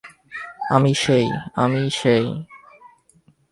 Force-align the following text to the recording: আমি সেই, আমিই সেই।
আমি 0.69 0.91
সেই, 0.95 1.27
আমিই 1.55 1.89
সেই। 1.91 2.25